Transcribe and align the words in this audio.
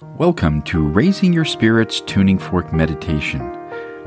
Welcome 0.00 0.62
to 0.62 0.86
Raising 0.86 1.32
Your 1.32 1.44
Spirits 1.44 2.00
Tuning 2.02 2.38
Fork 2.38 2.72
Meditation. 2.72 3.40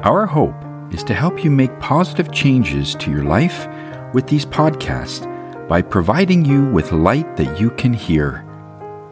Our 0.04 0.26
hope 0.26 0.56
is 0.94 1.04
to 1.04 1.14
help 1.14 1.44
you 1.44 1.52
make 1.52 1.82
positive 1.82 2.32
changes 2.32 2.96
to 2.96 3.12
your 3.12 3.26
life 3.26 3.68
with 4.14 4.26
these 4.26 4.46
podcasts 4.46 5.28
by 5.68 5.82
providing 5.82 6.46
you 6.46 6.66
with 6.68 6.94
light 6.94 7.36
that 7.36 7.60
you 7.60 7.72
can 7.72 7.92
hear. 7.92 8.46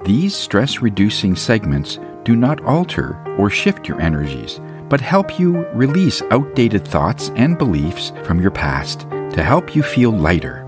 These 0.06 0.34
stress 0.34 0.82
reducing 0.82 1.36
segments 1.36 2.00
do 2.24 2.38
not 2.38 2.64
alter 2.64 3.22
or 3.38 3.50
shift 3.50 3.86
your 3.86 4.00
energies, 4.00 4.62
but 4.88 5.02
help 5.02 5.38
you 5.38 5.58
release 5.74 6.22
outdated 6.32 6.88
thoughts 6.88 7.30
and 7.36 7.58
beliefs 7.58 8.14
from 8.24 8.40
your 8.40 8.52
past 8.52 9.02
to 9.34 9.44
help 9.44 9.76
you 9.76 9.84
feel 9.84 10.12
lighter. 10.12 10.64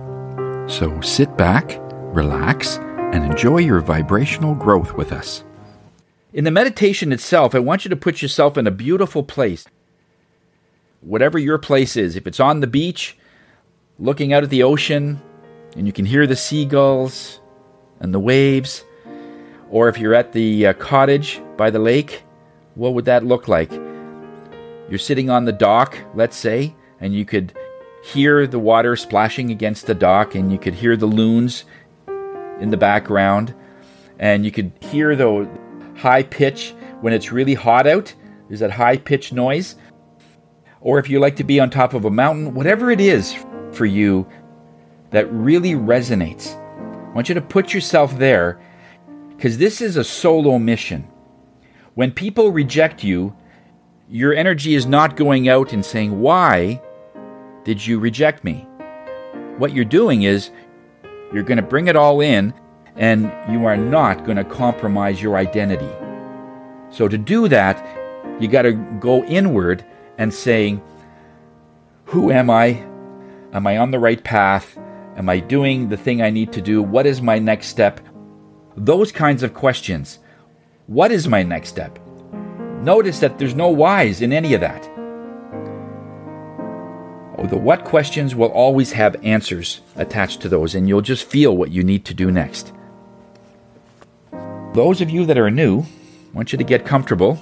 So 0.68 1.00
sit 1.00 1.38
back, 1.38 1.78
relax, 2.14 2.80
and 3.14 3.24
enjoy 3.24 3.60
your 3.60 3.80
vibrational 3.80 4.56
growth 4.56 4.92
with 4.96 5.14
us. 5.14 5.46
In 6.34 6.46
the 6.46 6.52
meditation 6.52 7.12
itself, 7.12 7.54
I 7.54 7.60
want 7.60 7.84
you 7.84 7.90
to 7.90 7.96
put 7.98 8.22
yourself 8.22 8.58
in 8.58 8.66
a 8.66 8.72
beautiful 8.72 9.22
place. 9.22 9.66
Whatever 11.02 11.38
your 11.38 11.58
place 11.58 11.98
is, 11.98 12.16
if 12.16 12.26
it's 12.26 12.40
on 12.40 12.62
the 12.62 12.68
beach, 12.68 13.18
looking 14.00 14.32
out 14.32 14.44
at 14.44 14.50
the 14.50 14.64
ocean, 14.64 15.22
and 15.76 15.86
you 15.86 15.92
can 15.92 16.06
hear 16.06 16.26
the 16.26 16.38
seagulls 16.38 17.42
and 18.00 18.14
the 18.14 18.20
waves, 18.20 18.86
or 19.70 19.90
if 19.90 19.98
you're 19.98 20.14
at 20.14 20.32
the 20.32 20.68
uh, 20.68 20.74
cottage 20.74 21.42
by 21.58 21.70
the 21.70 21.80
lake, 21.80 22.24
what 22.76 22.94
would 22.94 23.06
that 23.06 23.26
look 23.26 23.50
like? 23.50 23.72
You're 24.90 25.00
sitting 25.00 25.30
on 25.30 25.44
the 25.44 25.52
dock, 25.52 25.98
let's 26.16 26.38
say, 26.38 26.74
and 27.02 27.14
you 27.14 27.26
could 27.26 27.54
hear 28.06 28.48
the 28.48 28.60
water 28.60 28.96
splashing 28.96 29.52
against 29.52 29.86
the 29.86 29.96
dock, 29.96 30.34
and 30.36 30.50
you 30.50 30.58
could 30.58 30.76
hear 30.76 30.96
the 30.96 31.08
loons 31.08 31.66
in 32.62 32.70
the 32.70 32.78
background, 32.78 33.54
and 34.18 34.46
you 34.46 34.52
could 34.52 34.72
hear 34.80 35.14
the 35.14 35.50
high 36.02 36.24
pitch 36.24 36.74
when 37.02 37.14
it's 37.14 37.32
really 37.32 37.54
hot 37.54 37.86
out. 37.86 38.14
There's 38.48 38.60
that 38.62 38.72
high 38.72 38.98
pitch 38.98 39.32
noise. 39.32 39.76
Or 40.82 40.98
if 40.98 41.10
you 41.10 41.20
like 41.20 41.36
to 41.36 41.44
be 41.44 41.60
on 41.60 41.70
top 41.70 41.94
of 41.94 42.06
a 42.06 42.12
mountain, 42.12 42.56
whatever 42.56 42.90
it 42.90 43.00
is 43.00 43.36
for 43.72 43.86
you 43.86 44.28
that 45.12 45.32
really 45.32 45.74
resonates, 45.74 46.58
I 46.58 47.14
want 47.14 47.30
you 47.30 47.36
to 47.36 47.42
put 47.42 47.74
yourself 47.74 48.18
there 48.18 48.60
because 49.30 49.58
this 49.58 49.80
is 49.80 49.96
a 49.96 50.04
solo 50.04 50.58
mission. 50.58 51.08
When 51.94 52.12
people 52.12 52.52
reject 52.52 53.04
you, 53.04 53.36
your 54.10 54.34
energy 54.34 54.76
is 54.76 54.86
not 54.86 55.16
going 55.16 55.50
out 55.50 55.72
and 55.72 55.86
saying, 55.86 56.20
Why 56.20 56.82
did 57.64 57.86
you 57.86 58.00
reject 58.00 58.44
me? 58.44 58.66
What 59.58 59.74
you're 59.74 59.86
doing 59.86 60.24
is 60.24 60.50
you're 61.32 61.44
going 61.44 61.58
to 61.58 61.64
bring 61.64 61.88
it 61.88 61.96
all 61.96 62.22
in 62.22 62.54
and 62.96 63.32
you 63.52 63.66
are 63.66 63.78
not 63.78 64.26
going 64.26 64.38
to 64.38 64.44
compromise 64.44 65.22
your 65.22 65.38
identity. 65.38 65.90
So 66.92 67.08
to 67.08 67.18
do 67.18 67.48
that, 67.48 67.84
you 68.42 68.48
got 68.48 68.64
to 68.64 68.74
go 69.00 69.24
inward 69.24 69.84
and 70.18 70.34
saying, 70.34 70.82
Who 72.06 72.32
am 72.32 72.50
I? 72.50 72.86
Am 73.54 73.66
I 73.66 73.78
on 73.78 73.92
the 73.92 74.00
right 74.00 74.24
path? 74.24 74.78
Am 75.16 75.30
I 75.30 75.40
doing 75.40 75.90
the 75.90 75.98
thing 75.98 76.22
I 76.22 76.30
need 76.30 76.52
to 76.54 76.62
do? 76.62 76.82
What 76.82 77.06
is 77.06 77.22
my 77.22 77.40
next 77.40 77.68
step? 77.68 78.00
Those 78.78 79.12
kinds 79.12 79.44
of 79.44 79.54
questions. 79.54 80.20
What 80.88 81.12
is 81.12 81.28
my 81.28 81.44
next 81.44 81.70
step? 81.70 82.00
Notice 82.82 83.20
that 83.20 83.38
there's 83.38 83.56
no 83.56 83.70
whys 83.70 84.22
in 84.22 84.34
any 84.34 84.54
of 84.54 84.62
that. 84.62 84.90
Oh, 87.38 87.46
the 87.46 87.58
what 87.58 87.86
questions 87.86 88.36
will 88.36 88.52
always 88.52 88.92
have 88.94 89.24
answers 89.24 89.82
attached 89.96 90.42
to 90.42 90.50
those, 90.50 90.76
and 90.76 90.88
you'll 90.88 91.02
just 91.02 91.24
feel 91.24 91.56
what 91.56 91.72
you 91.72 91.84
need 91.84 92.06
to 92.06 92.14
do 92.14 92.32
next. 92.32 92.74
Those 94.74 95.02
of 95.02 95.10
you 95.10 95.26
that 95.26 95.38
are 95.38 95.52
new, 95.52 95.86
I 96.32 96.34
want 96.34 96.54
you 96.54 96.58
to 96.60 96.64
get 96.64 96.86
comfortable. 96.86 97.34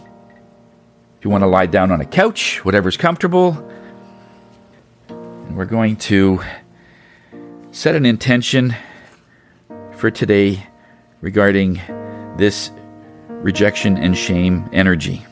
If 1.19 1.25
you 1.25 1.29
want 1.29 1.43
to 1.43 1.47
lie 1.47 1.67
down 1.67 1.91
on 1.91 2.01
a 2.01 2.05
couch, 2.05 2.65
whatever's 2.65 2.97
comfortable. 2.97 3.51
And 5.09 5.55
we're 5.55 5.65
going 5.65 5.97
to 5.97 6.41
set 7.71 7.93
an 7.93 8.07
intention 8.07 8.75
for 9.95 10.09
today 10.09 10.65
regarding 11.21 11.75
this 12.37 12.71
rejection 13.27 13.95
and 13.95 14.17
shame 14.17 14.67
energy. 14.73 15.23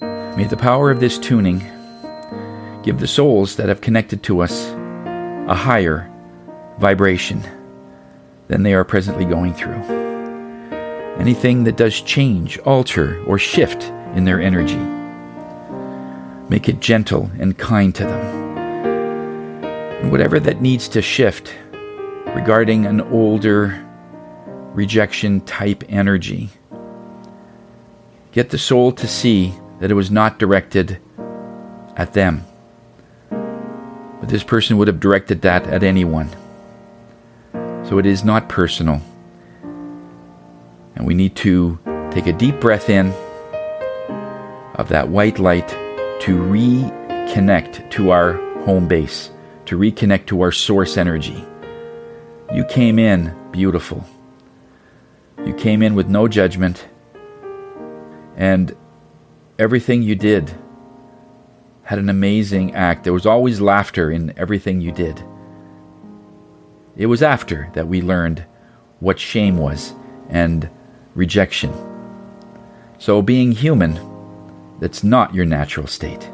May 0.00 0.44
the 0.44 0.58
power 0.58 0.90
of 0.90 1.00
this 1.00 1.16
tuning 1.18 1.60
give 2.82 3.00
the 3.00 3.06
souls 3.06 3.56
that 3.56 3.70
have 3.70 3.80
connected 3.80 4.22
to 4.24 4.40
us 4.40 4.68
a 5.48 5.54
higher 5.54 6.10
vibration 6.78 7.42
than 8.48 8.62
they 8.62 8.74
are 8.74 8.84
presently 8.84 9.24
going 9.24 9.54
through. 9.54 9.99
Anything 11.18 11.64
that 11.64 11.76
does 11.76 12.00
change, 12.00 12.58
alter, 12.60 13.22
or 13.24 13.38
shift 13.38 13.84
in 14.14 14.24
their 14.24 14.40
energy, 14.40 14.78
make 16.48 16.68
it 16.68 16.80
gentle 16.80 17.30
and 17.38 17.56
kind 17.58 17.94
to 17.94 18.04
them. 18.04 18.50
And 20.02 20.10
whatever 20.10 20.40
that 20.40 20.62
needs 20.62 20.88
to 20.88 21.02
shift 21.02 21.54
regarding 22.34 22.86
an 22.86 23.00
older 23.02 23.86
rejection 24.72 25.42
type 25.42 25.84
energy, 25.88 26.48
get 28.32 28.50
the 28.50 28.58
soul 28.58 28.92
to 28.92 29.06
see 29.06 29.52
that 29.80 29.90
it 29.90 29.94
was 29.94 30.10
not 30.10 30.38
directed 30.38 30.98
at 31.96 32.14
them. 32.14 32.44
But 33.28 34.28
this 34.28 34.44
person 34.44 34.78
would 34.78 34.88
have 34.88 35.00
directed 35.00 35.42
that 35.42 35.66
at 35.66 35.82
anyone. 35.82 36.30
So 37.84 37.98
it 37.98 38.06
is 38.06 38.24
not 38.24 38.48
personal. 38.48 39.02
And 40.96 41.06
we 41.06 41.14
need 41.14 41.36
to 41.36 41.78
take 42.10 42.26
a 42.26 42.32
deep 42.32 42.60
breath 42.60 42.90
in 42.90 43.12
of 44.74 44.88
that 44.88 45.08
white 45.08 45.38
light 45.38 45.68
to 46.20 46.36
reconnect 46.38 47.90
to 47.90 48.10
our 48.10 48.34
home 48.64 48.88
base, 48.88 49.30
to 49.66 49.78
reconnect 49.78 50.26
to 50.26 50.42
our 50.42 50.52
source 50.52 50.96
energy. 50.96 51.44
You 52.52 52.64
came 52.64 52.98
in 52.98 53.34
beautiful. 53.52 54.04
You 55.44 55.54
came 55.54 55.82
in 55.82 55.94
with 55.94 56.08
no 56.08 56.28
judgment. 56.28 56.86
And 58.36 58.76
everything 59.58 60.02
you 60.02 60.14
did 60.14 60.52
had 61.82 61.98
an 61.98 62.08
amazing 62.08 62.74
act. 62.74 63.04
There 63.04 63.12
was 63.12 63.26
always 63.26 63.60
laughter 63.60 64.10
in 64.10 64.32
everything 64.38 64.80
you 64.80 64.92
did. 64.92 65.22
It 66.96 67.06
was 67.06 67.22
after 67.22 67.68
that 67.74 67.88
we 67.88 68.00
learned 68.00 68.44
what 69.00 69.18
shame 69.18 69.56
was 69.56 69.94
and 70.28 70.68
rejection. 71.14 71.72
So, 72.98 73.22
being 73.22 73.52
human, 73.52 73.98
that's 74.80 75.02
not 75.02 75.34
your 75.34 75.46
natural 75.46 75.86
state. 75.86 76.28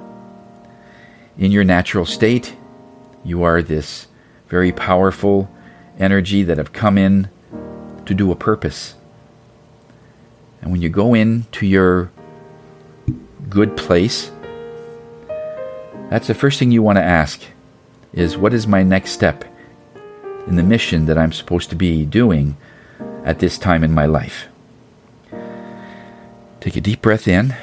In 1.38 1.52
your 1.52 1.64
natural 1.64 2.06
state, 2.06 2.56
you 3.24 3.42
are 3.42 3.62
this 3.62 4.06
very 4.48 4.72
powerful 4.72 5.50
energy 5.98 6.42
that 6.42 6.58
have 6.58 6.72
come 6.72 6.96
in 6.98 7.28
to 8.06 8.14
do 8.14 8.30
a 8.30 8.36
purpose. 8.36 8.94
And 10.62 10.70
when 10.70 10.82
you 10.82 10.88
go 10.88 11.14
into 11.14 11.66
your 11.66 12.10
good 13.48 13.76
place, 13.76 14.30
that's 16.10 16.28
the 16.28 16.34
first 16.34 16.58
thing 16.58 16.70
you 16.70 16.82
want 16.82 16.96
to 16.96 17.02
ask 17.02 17.40
is 18.12 18.36
what 18.36 18.54
is 18.54 18.66
my 18.66 18.82
next 18.82 19.10
step 19.10 19.44
in 20.46 20.56
the 20.56 20.62
mission 20.62 21.06
that 21.06 21.18
I'm 21.18 21.32
supposed 21.32 21.70
to 21.70 21.76
be 21.76 22.04
doing 22.04 22.56
at 23.24 23.40
this 23.40 23.58
time 23.58 23.82
in 23.82 23.92
my 23.92 24.06
life. 24.06 24.46
Take 26.66 26.74
a 26.74 26.80
deep 26.80 27.00
breath 27.00 27.28
in, 27.28 27.54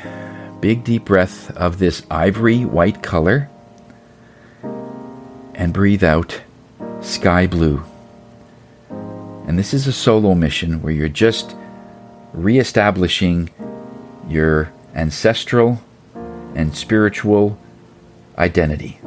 big 0.62 0.86
deep 0.86 1.04
breath 1.04 1.52
of 1.58 1.78
this 1.78 2.04
ivory 2.10 2.64
white 2.64 3.04
color, 3.04 3.50
and 5.54 5.74
breathe 5.74 6.06
out 6.06 6.40
sky 7.02 7.46
blue. 7.46 7.84
And 9.46 9.60
this 9.60 9.74
is 9.74 9.88
a 9.88 9.92
solo 9.92 10.34
mission 10.36 10.82
where 10.82 10.94
you're 10.94 11.10
just 11.10 11.54
reestablishing 12.32 13.50
your 14.30 14.72
ancestral 14.96 15.82
and 16.56 16.74
spiritual 16.74 17.60
identity. 18.38 19.02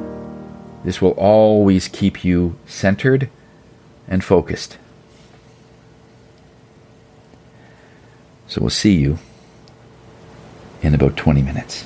This 0.83 1.01
will 1.01 1.15
always 1.17 1.87
keep 1.87 2.23
you 2.23 2.55
centered 2.67 3.31
and 4.07 4.23
focused. 4.23 4.77
So 8.45 8.61
we'll 8.61 8.69
see 8.69 8.93
you 8.93 9.17
in 10.81 10.93
about 10.93 11.15
20 11.17 11.41
minutes. 11.41 11.85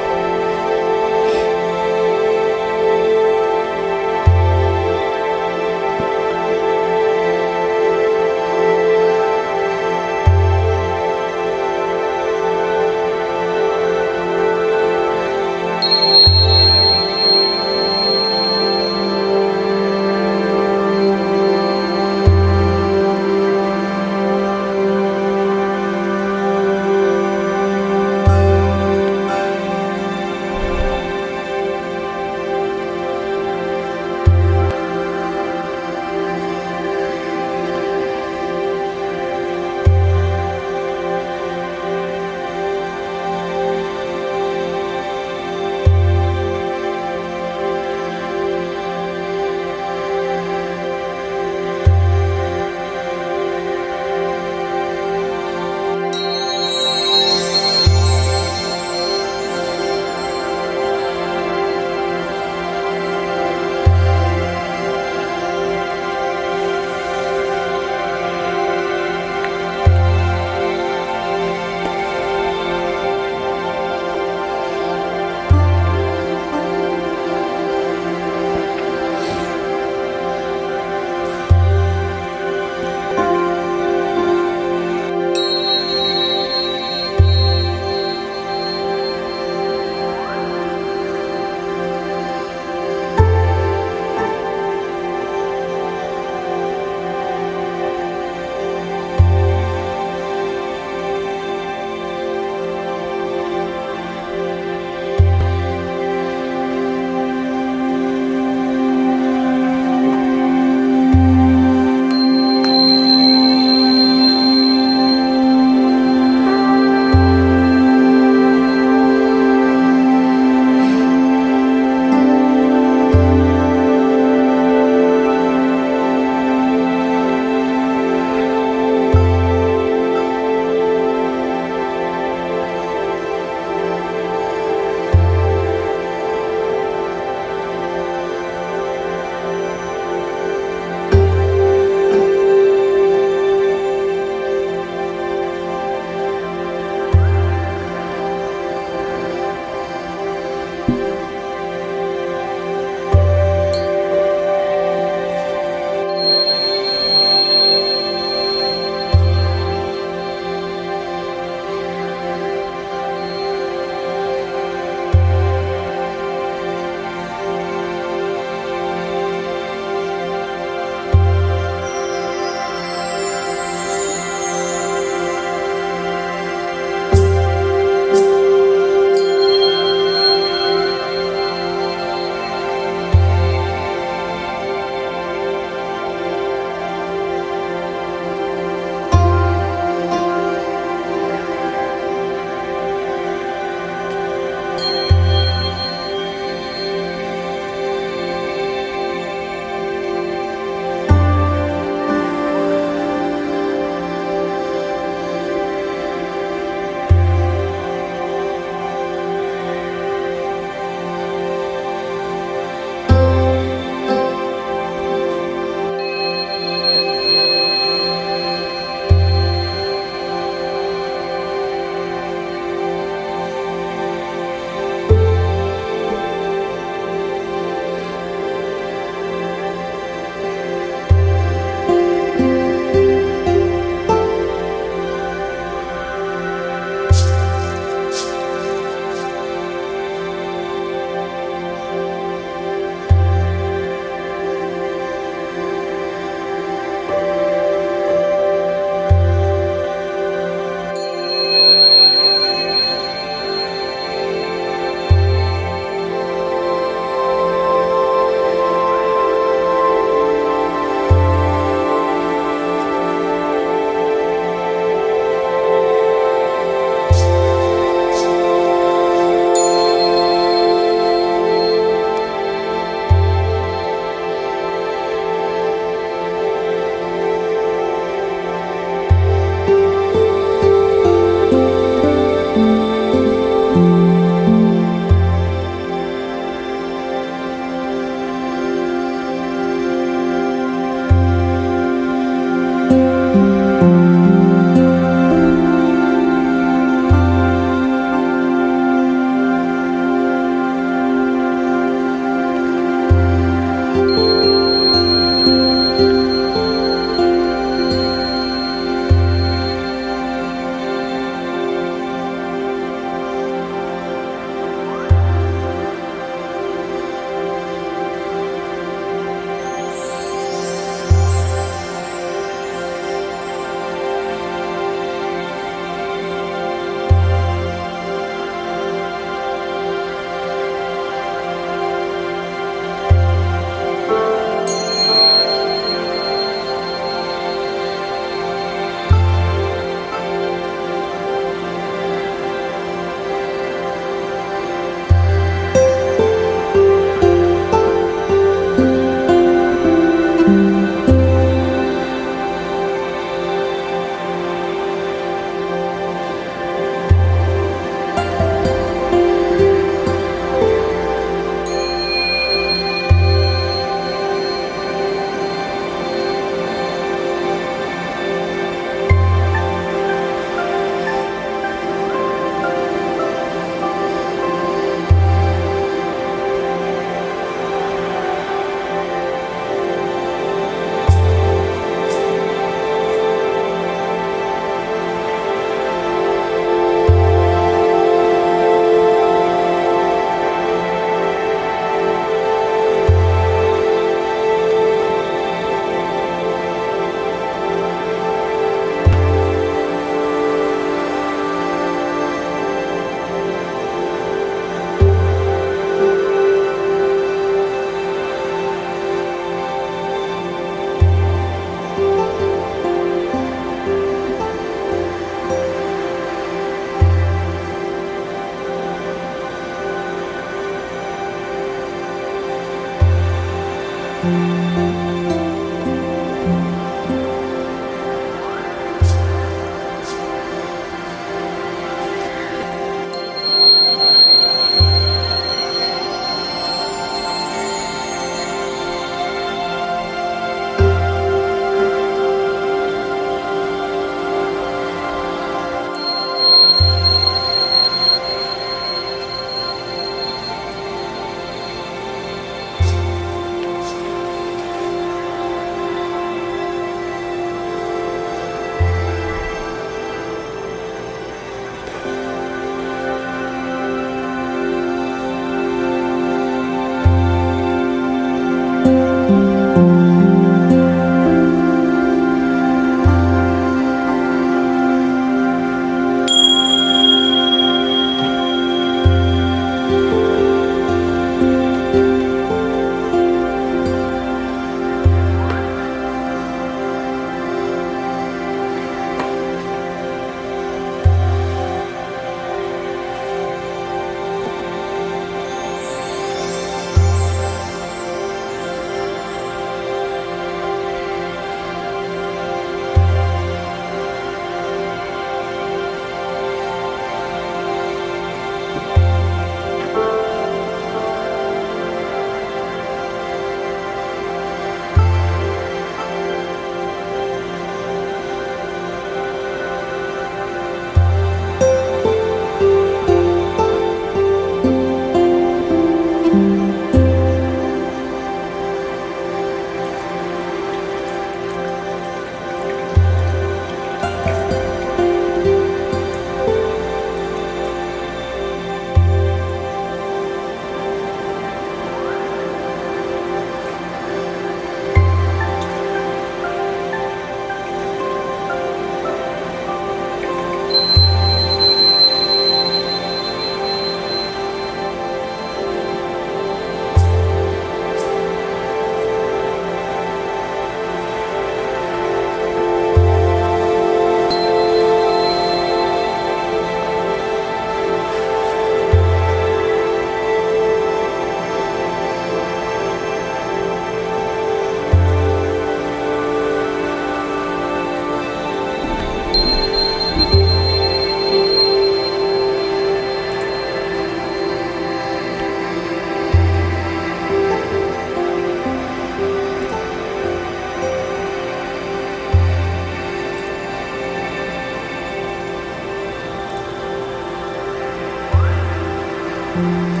Slowly 599.61 600.00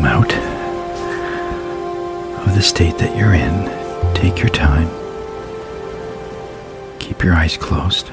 come 0.00 0.24
out 0.24 0.32
of 2.46 2.54
the 2.54 2.62
state 2.62 2.96
that 2.96 3.14
you're 3.18 3.34
in. 3.34 4.14
Take 4.14 4.38
your 4.38 4.48
time. 4.48 4.88
Keep 6.98 7.22
your 7.22 7.34
eyes 7.34 7.58
closed. 7.58 8.06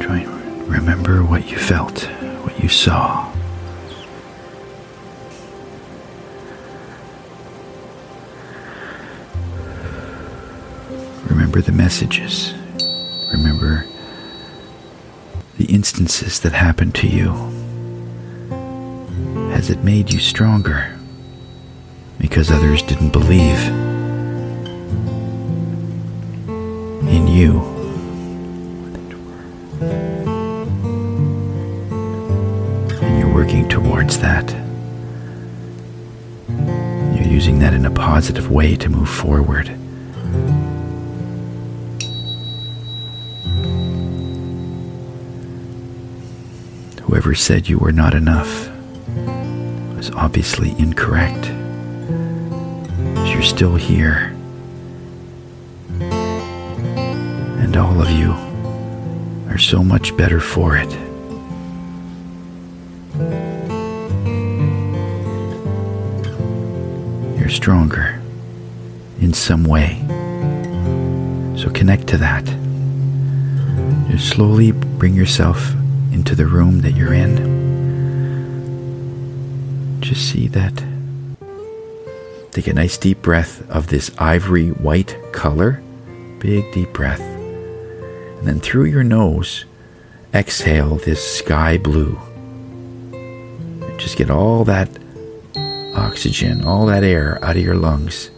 Try 0.00 0.18
and 0.18 0.68
remember 0.68 1.24
what 1.24 1.50
you 1.50 1.56
felt, 1.56 2.02
what 2.44 2.62
you 2.62 2.68
saw. 2.68 3.32
Remember 11.30 11.62
the 11.62 11.72
messages. 11.72 12.52
Instances 15.72 16.40
that 16.40 16.52
happened 16.52 16.94
to 16.96 17.08
you? 17.08 17.30
Has 19.52 19.70
it 19.70 19.82
made 19.82 20.12
you 20.12 20.18
stronger 20.18 20.98
because 22.18 22.50
others 22.50 22.82
didn't 22.82 23.10
believe 23.10 23.58
in 27.08 27.26
you? 27.26 27.60
And 33.00 33.18
you're 33.18 33.34
working 33.34 33.68
towards 33.68 34.18
that. 34.18 34.50
You're 37.16 37.32
using 37.32 37.58
that 37.60 37.72
in 37.72 37.86
a 37.86 37.90
positive 37.90 38.50
way 38.50 38.76
to 38.76 38.90
move 38.90 39.08
forward. 39.08 39.74
Whoever 47.22 47.36
said 47.36 47.68
you 47.68 47.78
were 47.78 47.92
not 47.92 48.14
enough 48.14 48.68
was 49.94 50.10
obviously 50.10 50.72
incorrect. 50.76 51.46
You're 53.28 53.42
still 53.42 53.76
here. 53.76 54.34
And 57.60 57.76
all 57.76 58.02
of 58.02 58.10
you 58.10 58.32
are 59.52 59.56
so 59.56 59.84
much 59.84 60.16
better 60.16 60.40
for 60.40 60.76
it. 60.76 60.90
You're 67.38 67.48
stronger 67.50 68.20
in 69.20 69.32
some 69.32 69.62
way. 69.62 70.00
So 71.56 71.70
connect 71.70 72.08
to 72.08 72.18
that. 72.18 72.44
Just 74.10 74.30
slowly 74.30 74.72
bring 74.72 75.14
yourself 75.14 75.72
into 76.12 76.34
the 76.34 76.46
room 76.46 76.82
that 76.82 76.92
you're 76.92 77.14
in. 77.14 77.60
Just 80.00 80.30
see 80.30 80.48
that. 80.48 80.84
Take 82.52 82.66
a 82.66 82.74
nice 82.74 82.98
deep 82.98 83.22
breath 83.22 83.68
of 83.70 83.86
this 83.86 84.10
ivory 84.18 84.68
white 84.68 85.16
color. 85.32 85.82
Big 86.38 86.70
deep 86.72 86.92
breath. 86.92 87.20
And 87.20 88.46
then 88.46 88.60
through 88.60 88.84
your 88.84 89.04
nose, 89.04 89.64
exhale 90.34 90.96
this 90.96 91.38
sky 91.38 91.78
blue. 91.78 92.18
Just 93.96 94.16
get 94.16 94.30
all 94.30 94.64
that 94.64 94.88
oxygen, 95.94 96.64
all 96.64 96.86
that 96.86 97.04
air 97.04 97.42
out 97.44 97.56
of 97.56 97.62
your 97.62 97.76
lungs. 97.76 98.30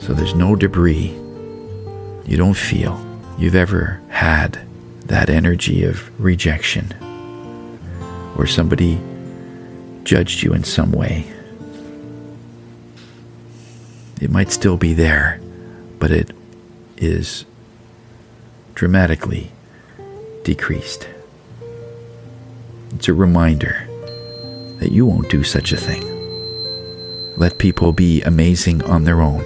So 0.00 0.12
there's 0.14 0.34
no 0.34 0.56
debris 0.56 1.14
you 2.28 2.36
don't 2.36 2.54
feel 2.54 3.02
you've 3.38 3.54
ever 3.54 4.02
had 4.08 4.67
that 5.08 5.30
energy 5.30 5.84
of 5.84 6.08
rejection 6.20 6.94
or 8.36 8.46
somebody 8.46 9.00
judged 10.04 10.42
you 10.42 10.52
in 10.52 10.62
some 10.62 10.92
way. 10.92 11.26
It 14.20 14.30
might 14.30 14.52
still 14.52 14.76
be 14.76 14.94
there, 14.94 15.40
but 15.98 16.10
it 16.10 16.30
is 16.96 17.44
dramatically 18.74 19.50
decreased. 20.44 21.08
It's 22.94 23.08
a 23.08 23.14
reminder 23.14 23.86
that 24.78 24.92
you 24.92 25.06
won't 25.06 25.30
do 25.30 25.42
such 25.42 25.72
a 25.72 25.76
thing. 25.76 26.04
Let 27.36 27.58
people 27.58 27.92
be 27.92 28.22
amazing 28.22 28.82
on 28.84 29.04
their 29.04 29.20
own, 29.20 29.44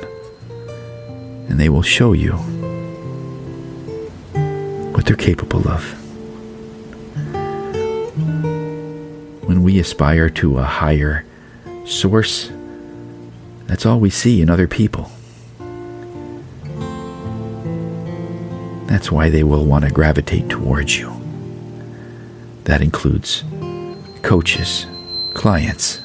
and 1.48 1.58
they 1.60 1.68
will 1.68 1.82
show 1.82 2.12
you 2.12 2.32
they're 5.12 5.26
capable 5.26 5.68
of. 5.68 5.84
When 9.46 9.62
we 9.62 9.78
aspire 9.78 10.30
to 10.30 10.58
a 10.58 10.62
higher 10.62 11.26
source, 11.84 12.50
that's 13.66 13.84
all 13.84 14.00
we 14.00 14.08
see 14.08 14.40
in 14.40 14.48
other 14.48 14.66
people. 14.66 15.10
That's 18.86 19.12
why 19.12 19.28
they 19.28 19.42
will 19.42 19.66
want 19.66 19.84
to 19.84 19.90
gravitate 19.90 20.48
towards 20.48 20.98
you. 20.98 21.12
That 22.64 22.80
includes 22.80 23.44
coaches, 24.22 24.86
clients, 25.34 26.00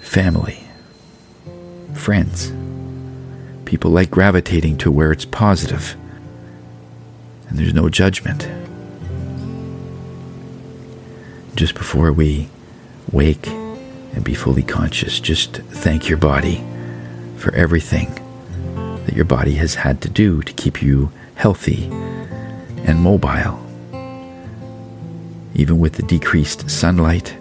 family, 0.00 0.60
friends. 1.92 2.50
People 3.66 3.90
like 3.90 4.10
gravitating 4.10 4.78
to 4.78 4.90
where 4.90 5.12
it's 5.12 5.26
positive 5.26 5.96
and 7.48 7.58
there's 7.58 7.74
no 7.74 7.88
judgment. 7.88 8.48
Just 11.54 11.74
before 11.74 12.12
we 12.12 12.48
wake 13.10 13.46
and 13.46 14.24
be 14.24 14.34
fully 14.34 14.62
conscious, 14.62 15.20
just 15.20 15.56
thank 15.56 16.08
your 16.08 16.18
body 16.18 16.64
for 17.36 17.54
everything 17.54 18.14
that 19.06 19.14
your 19.14 19.24
body 19.24 19.54
has 19.54 19.76
had 19.76 20.00
to 20.02 20.08
do 20.08 20.42
to 20.42 20.52
keep 20.52 20.82
you 20.82 21.10
healthy 21.34 21.84
and 22.84 23.00
mobile. 23.00 23.62
Even 25.54 25.78
with 25.78 25.94
the 25.94 26.02
decreased 26.02 26.68
sunlight, 26.68 27.36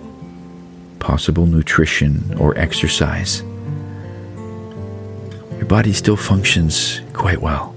possible 1.00 1.46
nutrition, 1.46 2.34
or 2.40 2.58
exercise, 2.58 3.42
your 5.58 5.66
body 5.66 5.94
still 5.94 6.18
functions 6.18 7.02
quite 7.14 7.42
well. 7.42 7.75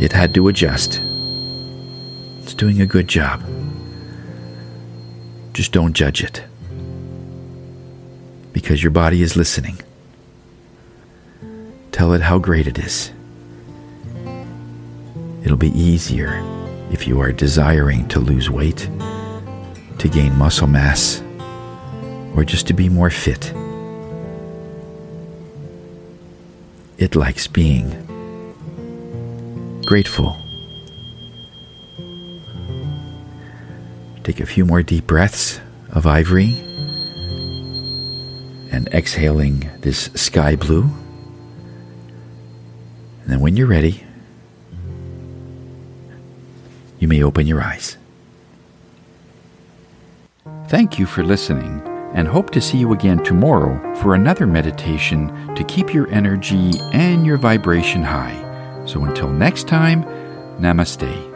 It 0.00 0.12
had 0.12 0.34
to 0.34 0.48
adjust. 0.48 1.00
It's 2.42 2.54
doing 2.54 2.80
a 2.80 2.86
good 2.86 3.08
job. 3.08 3.42
Just 5.52 5.72
don't 5.72 5.92
judge 5.92 6.22
it. 6.24 6.42
Because 8.52 8.82
your 8.82 8.90
body 8.90 9.22
is 9.22 9.36
listening. 9.36 9.78
Tell 11.92 12.12
it 12.14 12.20
how 12.22 12.38
great 12.38 12.66
it 12.66 12.78
is. 12.78 13.12
It'll 15.44 15.56
be 15.56 15.78
easier 15.78 16.42
if 16.90 17.06
you 17.06 17.20
are 17.20 17.32
desiring 17.32 18.08
to 18.08 18.20
lose 18.20 18.50
weight, 18.50 18.88
to 19.98 20.08
gain 20.08 20.36
muscle 20.36 20.66
mass, 20.66 21.22
or 22.34 22.44
just 22.44 22.66
to 22.66 22.72
be 22.72 22.88
more 22.88 23.10
fit. 23.10 23.52
It 26.98 27.16
likes 27.16 27.46
being 27.46 27.90
grateful. 29.92 30.38
Take 34.24 34.40
a 34.40 34.46
few 34.46 34.64
more 34.64 34.82
deep 34.82 35.06
breaths 35.06 35.60
of 35.90 36.06
ivory 36.06 36.54
and 38.72 38.88
exhaling 38.94 39.68
this 39.82 40.08
sky 40.14 40.56
blue. 40.56 40.84
And 43.20 43.26
then 43.26 43.40
when 43.40 43.54
you're 43.54 43.66
ready, 43.66 44.02
you 46.98 47.06
may 47.06 47.22
open 47.22 47.46
your 47.46 47.60
eyes. 47.60 47.98
Thank 50.68 50.98
you 50.98 51.04
for 51.04 51.22
listening 51.22 51.82
and 52.14 52.26
hope 52.26 52.48
to 52.52 52.62
see 52.62 52.78
you 52.78 52.94
again 52.94 53.22
tomorrow 53.22 53.76
for 53.96 54.14
another 54.14 54.46
meditation 54.46 55.54
to 55.54 55.62
keep 55.64 55.92
your 55.92 56.08
energy 56.08 56.72
and 56.94 57.26
your 57.26 57.36
vibration 57.36 58.02
high. 58.02 58.51
So 58.84 59.04
until 59.04 59.28
next 59.28 59.68
time, 59.68 60.04
namaste. 60.58 61.31